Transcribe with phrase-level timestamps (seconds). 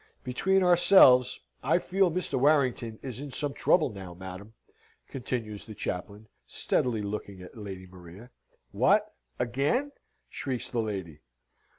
[0.23, 2.33] "Between ourselves, I fear Mr.
[2.39, 4.55] Warrington is in some trouble now, madam,"
[5.07, 8.31] continues the chaplain, steadily looking at Lady Maria.
[8.71, 9.91] "What, again?"
[10.27, 11.19] shrieks the lady.